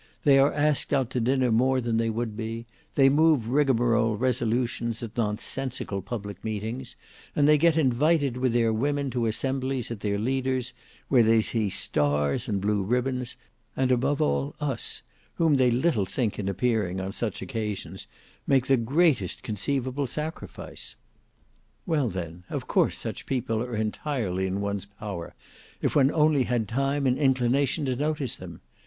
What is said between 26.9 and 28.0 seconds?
and inclination to